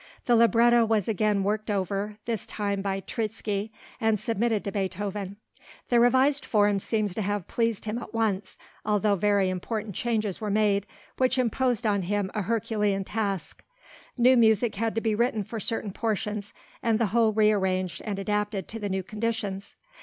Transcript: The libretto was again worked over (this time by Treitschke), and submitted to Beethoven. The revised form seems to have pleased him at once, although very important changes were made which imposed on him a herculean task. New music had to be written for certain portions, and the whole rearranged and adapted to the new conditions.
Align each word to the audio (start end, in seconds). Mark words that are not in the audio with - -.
The 0.25 0.35
libretto 0.35 0.83
was 0.83 1.07
again 1.07 1.43
worked 1.43 1.69
over 1.69 2.17
(this 2.25 2.47
time 2.47 2.81
by 2.81 3.01
Treitschke), 3.01 3.69
and 3.99 4.19
submitted 4.19 4.63
to 4.63 4.71
Beethoven. 4.71 5.37
The 5.89 5.99
revised 5.99 6.43
form 6.43 6.79
seems 6.79 7.13
to 7.13 7.21
have 7.21 7.47
pleased 7.47 7.85
him 7.85 7.99
at 7.99 8.11
once, 8.11 8.57
although 8.83 9.15
very 9.15 9.47
important 9.47 9.93
changes 9.93 10.41
were 10.41 10.49
made 10.49 10.87
which 11.17 11.37
imposed 11.37 11.85
on 11.85 12.01
him 12.01 12.31
a 12.33 12.41
herculean 12.41 13.03
task. 13.03 13.63
New 14.17 14.35
music 14.35 14.73
had 14.73 14.95
to 14.95 15.01
be 15.01 15.13
written 15.13 15.43
for 15.43 15.59
certain 15.59 15.91
portions, 15.93 16.51
and 16.81 16.97
the 16.97 17.05
whole 17.13 17.31
rearranged 17.31 18.01
and 18.01 18.17
adapted 18.17 18.67
to 18.69 18.79
the 18.79 18.89
new 18.89 19.03
conditions. 19.03 19.75